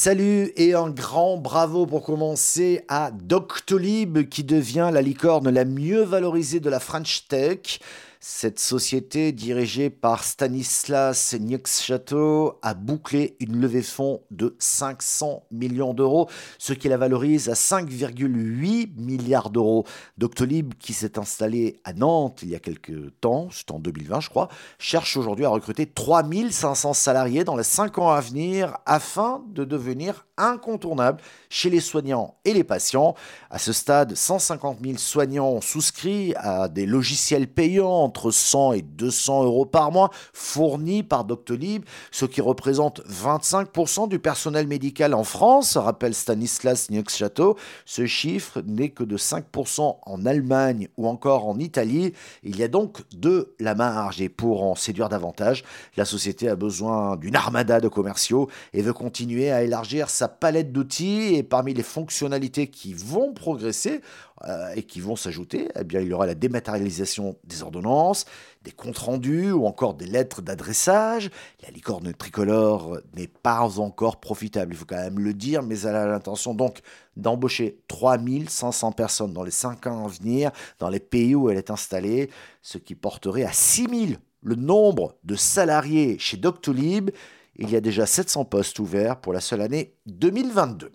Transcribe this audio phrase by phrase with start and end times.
[0.00, 6.02] Salut et un grand bravo pour commencer à Doctolib qui devient la licorne la mieux
[6.02, 7.80] valorisée de la French Tech.
[8.20, 15.94] Cette société, dirigée par Stanislas Niexchateau, a bouclé une levée de fonds de 500 millions
[15.94, 16.28] d'euros,
[16.58, 19.86] ce qui la valorise à 5,8 milliards d'euros.
[20.16, 24.30] Doctolib, qui s'est installé à Nantes il y a quelques temps, c'était en 2020 je
[24.30, 24.48] crois,
[24.80, 30.26] cherche aujourd'hui à recruter 3500 salariés dans les 5 ans à venir afin de devenir
[30.38, 31.20] incontournable
[31.50, 33.14] chez les soignants et les patients.
[33.50, 38.82] À ce stade, 150 000 soignants ont souscrit à des logiciels payants entre 100 et
[38.82, 45.24] 200 euros par mois fournis par Doctolib, ce qui représente 25% du personnel médical en
[45.24, 47.56] France, rappelle Stanislas Niexchateau.
[47.84, 52.12] Ce chiffre n'est que de 5% en Allemagne ou encore en Italie.
[52.42, 55.64] Il y a donc de la marge et pour en séduire davantage,
[55.96, 60.72] la société a besoin d'une armada de commerciaux et veut continuer à élargir sa palette
[60.72, 64.00] d'outils et parmi les fonctionnalités qui vont progresser
[64.44, 68.24] euh, et qui vont s'ajouter, eh bien, il y aura la dématérialisation des ordonnances,
[68.62, 71.30] des comptes rendus ou encore des lettres d'adressage.
[71.62, 75.96] La licorne tricolore n'est pas encore profitable, il faut quand même le dire, mais elle
[75.96, 76.80] a l'intention donc
[77.16, 81.70] d'embaucher 3500 personnes dans les 5 ans à venir dans les pays où elle est
[81.70, 82.30] installée,
[82.62, 87.10] ce qui porterait à 6000 le nombre de salariés chez Doctolib
[87.58, 90.92] il y a déjà 700 postes ouverts pour la seule année 2022.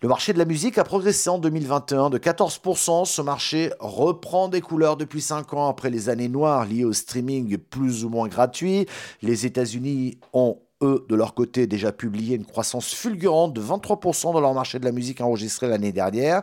[0.00, 3.04] Le marché de la musique a progressé en 2021 de 14%.
[3.04, 7.58] Ce marché reprend des couleurs depuis 5 ans après les années noires liées au streaming
[7.58, 8.86] plus ou moins gratuit.
[9.22, 14.40] Les États-Unis ont eux, de leur côté, déjà publié une croissance fulgurante de 23% dans
[14.40, 16.42] leur marché de la musique enregistré l'année dernière.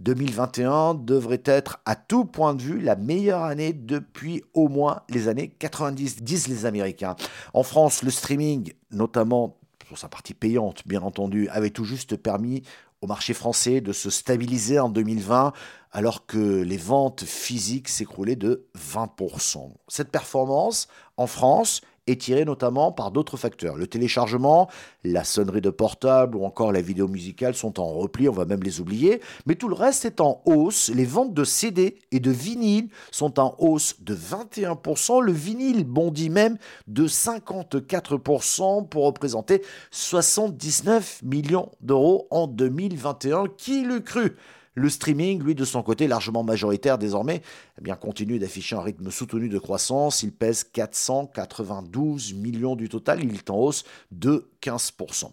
[0.00, 5.28] 2021 devrait être à tout point de vue la meilleure année depuis au moins les
[5.28, 7.16] années 90, disent les Américains.
[7.54, 12.62] En France, le streaming, notamment pour sa partie payante, bien entendu, avait tout juste permis
[13.02, 15.52] au marché français de se stabiliser en 2020
[15.92, 19.72] alors que les ventes physiques s'écroulaient de 20%.
[19.88, 21.80] Cette performance en France
[22.16, 23.76] tiré notamment par d'autres facteurs.
[23.76, 24.68] Le téléchargement,
[25.04, 28.62] la sonnerie de portable ou encore la vidéo musicale sont en repli, on va même
[28.62, 30.90] les oublier, mais tout le reste est en hausse.
[30.90, 35.22] Les ventes de CD et de vinyle sont en hausse de 21%.
[35.22, 43.44] Le vinyle bondit même de 54% pour représenter 79 millions d'euros en 2021.
[43.56, 44.36] Qui l'eût cru?
[44.74, 47.42] Le streaming, lui, de son côté, largement majoritaire désormais,
[47.78, 50.22] eh bien, continue d'afficher un rythme soutenu de croissance.
[50.22, 53.24] Il pèse 492 millions du total.
[53.24, 55.30] Il est en hausse de 15%.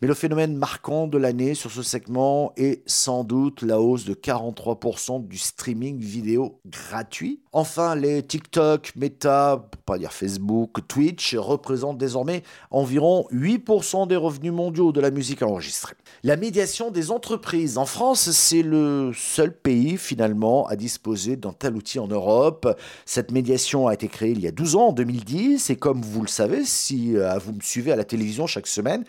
[0.00, 4.14] Mais le phénomène marquant de l'année sur ce segment est sans doute la hausse de
[4.14, 7.42] 43% du streaming vidéo gratuit.
[7.52, 14.52] Enfin, les TikTok, Meta, pour pas dire Facebook, Twitch représentent désormais environ 8% des revenus
[14.52, 15.96] mondiaux de la musique enregistrée.
[16.22, 21.74] La médiation des entreprises en France, c'est le seul pays finalement à disposer d'un tel
[21.74, 22.68] outil en Europe.
[23.04, 26.22] Cette médiation a été créée il y a 12 ans, en 2010, et comme vous
[26.22, 29.04] le savez, si euh, vous me suivez à la télévision chaque semaine.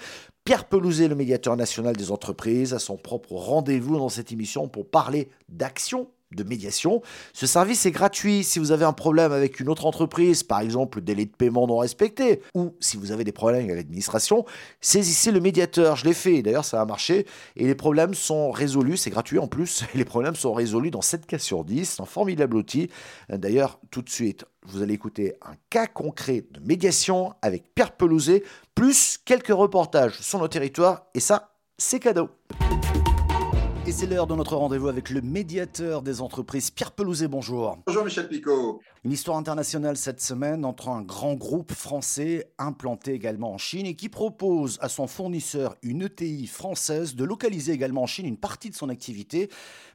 [0.45, 4.89] Pierre Pelouzet, le médiateur national des entreprises, a son propre rendez-vous dans cette émission pour
[4.89, 7.01] parler d'action de médiation.
[7.33, 10.99] Ce service est gratuit si vous avez un problème avec une autre entreprise, par exemple
[10.99, 14.45] le délai de paiement non respecté, ou si vous avez des problèmes avec l'administration,
[14.79, 15.95] saisissez le médiateur.
[15.95, 17.25] Je l'ai fait, d'ailleurs ça a marché,
[17.55, 21.25] et les problèmes sont résolus, c'est gratuit en plus, les problèmes sont résolus dans 7
[21.25, 22.89] cas sur 10, c'est un formidable outil.
[23.29, 28.43] D'ailleurs, tout de suite, vous allez écouter un cas concret de médiation avec Pierre Pelouzet,
[28.75, 32.29] plus quelques reportages sur nos territoires, et ça, c'est cadeau.
[33.91, 37.77] Et c'est l'heure de notre rendez-vous avec le médiateur des entreprises, Pierre Pelouzet, bonjour.
[37.85, 38.79] Bonjour Michel Picot.
[39.03, 43.97] Une histoire internationale cette semaine entre un grand groupe français implanté également en Chine et
[43.97, 48.69] qui propose à son fournisseur, une ETI française, de localiser également en Chine une partie
[48.69, 49.49] de son activité.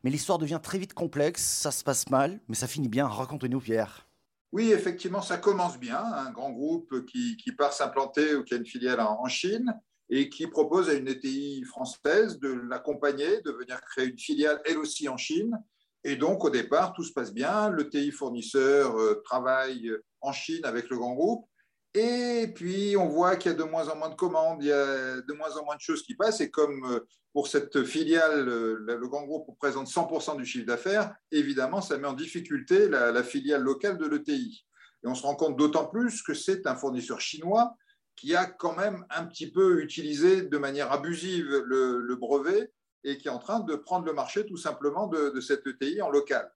[0.04, 3.06] Mais l'histoire devient très vite complexe, ça se passe mal, mais ça finit bien.
[3.06, 4.06] Racontez-nous Pierre.
[4.52, 6.04] Oui, effectivement, ça commence bien.
[6.04, 9.74] Un grand groupe qui, part s'implanter ou qui a une filiale en, Chine
[10.08, 14.78] et qui propose à une ETI française de l'accompagner, de venir créer une filiale elle
[14.78, 15.58] aussi en Chine.
[16.04, 17.70] Et donc, au départ, tout se passe bien.
[17.70, 21.46] L'ETI fournisseur euh, travaille en Chine avec le grand groupe.
[21.94, 24.72] Et puis, on voit qu'il y a de moins en moins de commandes, il y
[24.72, 26.40] a de moins en moins de choses qui passent.
[26.40, 27.00] Et comme euh,
[27.32, 32.12] pour cette filiale, le grand groupe représente 100% du chiffre d'affaires, évidemment, ça met en
[32.12, 34.64] difficulté la, filiale locale de l'ETI.
[35.04, 37.74] Et on se rend compte d'autant plus que c'est un fournisseur chinois
[38.16, 42.72] qui a quand même un petit peu utilisé de manière abusive le, brevet
[43.04, 46.10] et qui est en train de prendre le marché tout simplement de, cette ETI en
[46.10, 46.50] local.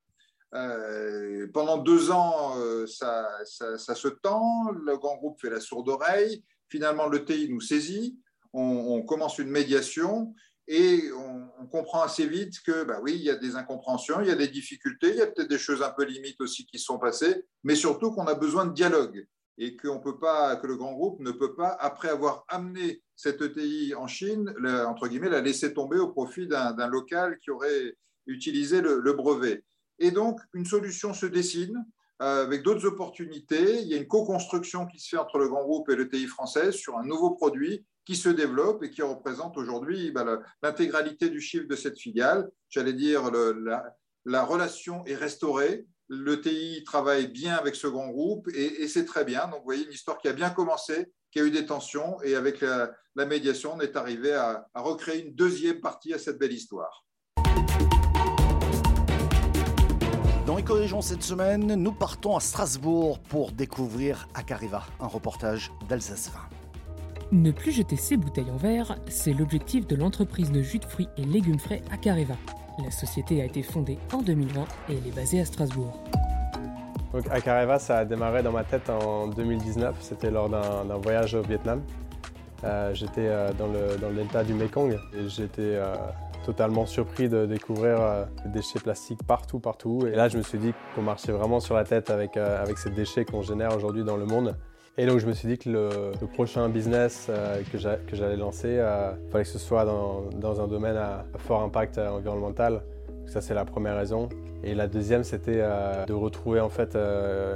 [0.55, 6.43] Euh, pendant deux ans, euh, ça, se tend, le grand groupe fait la sourde oreille,
[6.69, 8.19] finalement le TI nous saisit,
[8.53, 10.35] on, commence une médiation
[10.67, 14.33] et on, comprend assez vite que, bah oui, il y a des incompréhensions, il y
[14.33, 16.99] a des difficultés, il y a peut-être des choses un peu limites aussi qui sont
[16.99, 19.25] passées, mais surtout qu'on a besoin de dialogue
[19.61, 24.53] et que le grand groupe ne peut pas, après avoir amené cette ETI en Chine,
[24.89, 27.95] entre guillemets, la laisser tomber au profit d'un local qui aurait
[28.27, 29.63] utilisé le, le, brevet.
[29.99, 31.85] Et donc, une solution se dessine
[32.23, 33.81] euh, avec d'autres opportunités.
[33.81, 36.75] Il y a une co-construction qui se fait entre le grand groupe et l'ETI française
[36.75, 41.67] sur un nouveau produit qui se développe et qui représente aujourd'hui bah, l'intégralité du chiffre
[41.67, 42.51] de cette filiale.
[42.69, 43.31] J'allais dire,
[44.27, 45.87] la, relation est restaurée.
[46.13, 49.47] L'ETI travaille bien avec ce grand groupe et, c'est très bien.
[49.47, 52.35] Donc, vous voyez, une histoire qui a bien commencé, qui a eu des tensions et
[52.35, 52.91] avec la,
[53.27, 57.05] médiation, on est arrivé à recréer une deuxième partie à cette belle histoire.
[60.47, 66.41] Dans Éco-Région cette semaine, nous partons à Strasbourg pour découvrir Acariva, un reportage d'Alsace 20.
[67.31, 71.09] Ne plus jeter ses bouteilles en verre, c'est l'objectif de l'entreprise de jus de fruits
[71.17, 72.35] et légumes frais Acariva.
[72.79, 75.93] La société a été fondée en 2020 et elle est basée à Strasbourg.
[77.13, 79.97] Donc Acariva, ça a démarré dans ma tête en 2019.
[80.01, 81.83] C'était lors d'un voyage au Vietnam.
[82.63, 85.95] Euh, j'étais euh, dans, le, du Mekong et j'étais euh,
[86.45, 90.07] totalement surpris de découvrir des déchets plastiques partout, partout.
[90.07, 92.39] Et là, je me suis dit qu'on marchait vraiment sur la tête avec
[92.79, 94.57] ces déchets qu'on génère aujourd'hui dans le monde.
[95.01, 99.31] Et donc, je me suis dit que le, prochain business euh, que j'allais lancer, il
[99.31, 102.83] fallait que ce soit dans, un domaine à, fort impact environnemental.
[103.27, 104.29] Ça, c'est la première raison.
[104.63, 105.63] Et la deuxième, c'était
[106.07, 106.99] de retrouver en fait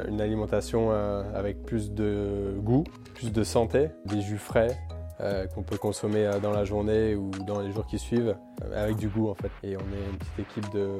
[0.08, 0.91] une alimentation
[1.35, 4.79] avec plus de goût, plus de santé, des jus frais,
[5.20, 8.82] euh, qu'on peut consommer euh, dans la journée ou dans les jours qui suivent, euh,
[8.82, 9.50] avec du goût en fait.
[9.62, 10.99] Et on est une petite équipe de,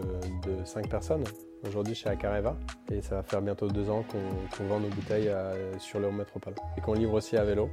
[0.49, 1.25] de 5 personnes
[1.67, 2.57] aujourd'hui chez Acareva.
[2.91, 5.31] Et ça va faire bientôt deux ans qu'on vend nos bouteilles
[5.79, 6.55] sur l'Euro Métropole.
[6.77, 7.71] Et qu'on livre aussi à vélo.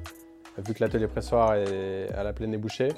[0.58, 2.90] Vu que l'atelier pressoir est à la plaine des bouchers,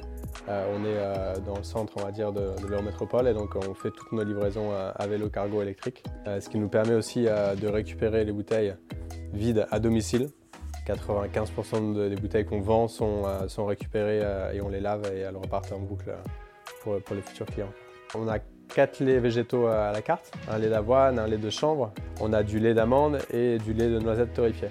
[0.47, 3.27] on est dans le centre on va dire de, de Métropole.
[3.27, 6.95] Et donc on fait toutes nos livraisons à, vélo cargo électrique, ce qui nous permet
[6.95, 8.75] aussi de récupérer les bouteilles
[9.33, 10.29] vides à domicile.
[10.85, 15.37] 95% des bouteilles qu'on vend sont, euh, récupérées euh, et on les lave et elles
[15.37, 16.17] repartent en boucle euh,
[16.81, 17.71] pour, pour les futurs clients.
[18.15, 21.91] On a quatre laits végétaux à la carte, un lait d'avoine, un lait de chanvre,
[22.19, 24.69] on a du lait d'amande et du lait de noisette torréfié.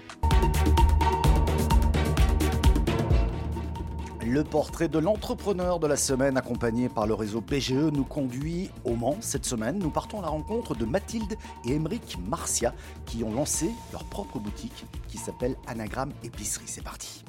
[4.25, 8.95] Le portrait de l'entrepreneur de la semaine accompagné par le réseau BGE nous conduit au
[8.95, 9.79] Mans cette semaine.
[9.79, 11.35] Nous partons à la rencontre de Mathilde
[11.67, 12.73] et Émeric Marcia
[13.05, 16.65] qui ont lancé leur propre boutique qui s'appelle Anagramme Épicerie.
[16.67, 17.25] C'est parti.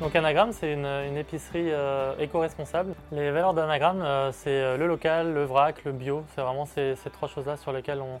[0.00, 0.86] Donc Anagramme, c'est une,
[1.18, 2.94] épicerie euh, éco-responsable.
[3.12, 6.24] Les valeurs d'Anagramme, euh, c'est euh, le local, le vrac, le bio.
[6.34, 8.18] C'est vraiment ces, trois choses-là sur lesquelles on,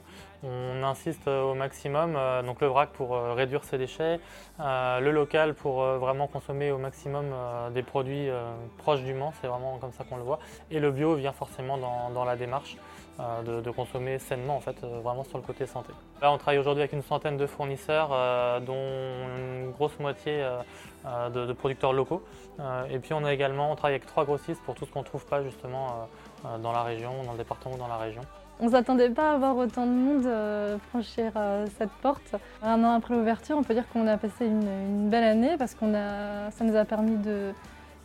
[0.84, 2.16] insiste au maximum.
[2.46, 4.20] donc le vrac pour réduire ses déchets,
[4.58, 7.26] le local pour vraiment consommer au maximum
[7.74, 8.30] des produits
[8.78, 10.38] proches du Mans, c'est vraiment comme ça qu'on le voit.
[10.70, 12.78] Et le bio vient forcément dans la démarche.
[13.20, 15.92] Euh, de, consommer sainement en fait, euh, vraiment sur le côté santé.
[16.22, 20.42] Là on travaille aujourd'hui avec une centaine de fournisseurs euh, dont une grosse moitié
[21.04, 22.22] de, producteurs locaux.
[22.90, 25.04] et puis on a également, on travaille avec trois grossistes pour tout ce qu'on ne
[25.04, 26.08] trouve pas justement
[26.62, 28.22] dans la région, dans le département ou dans la région.
[28.60, 31.32] On ne s'attendait pas à voir autant de monde franchir
[31.78, 32.36] cette porte.
[32.62, 35.86] Un an après l'ouverture, on peut dire qu'on a passé une, belle année parce que
[35.90, 37.52] ça nous a permis de,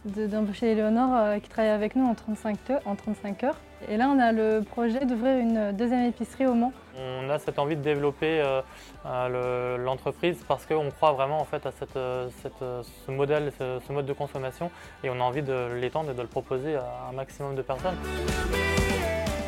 [0.06, 3.58] d'embaucher Éléonore euh, qui travaille avec nous en 35, en 35 heures.
[3.90, 6.72] Et là, on a le projet d'ouvrir une deuxième épicerie au Mans.
[6.98, 8.62] On a cette envie de développer euh,
[9.06, 14.14] euh, l'entreprise parce qu'on croit vraiment en fait à cette, ce modèle, ce, mode de
[14.14, 14.72] consommation
[15.04, 17.98] et on a envie de l'étendre et de le proposer à un maximum de personnes.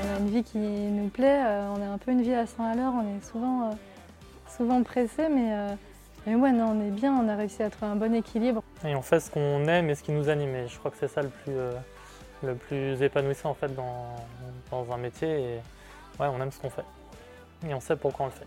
[0.03, 1.41] On a une vie qui nous plaît,
[1.75, 3.71] on a un peu une vie à 100 à l'heure, on est souvent,
[4.47, 5.75] souvent pressé, mais
[6.27, 8.61] mais ouais, non, on est bien, on a réussi à trouver un bon équilibre.
[8.83, 10.53] Et on fait ce qu'on aime et ce qui nous anime.
[10.55, 11.71] Et je crois que c'est ça le plus, euh,
[12.43, 14.13] le plus épanouissant en fait dans,
[14.69, 15.29] dans un métier.
[15.29, 15.61] Et
[16.19, 16.83] ouais, on aime ce qu'on fait.
[17.65, 18.45] Et on sait pourquoi on le fait.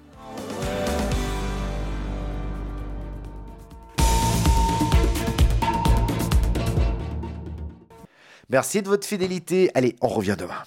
[8.50, 9.70] Merci de votre fidélité.
[9.74, 10.62] Allez, on revient demain.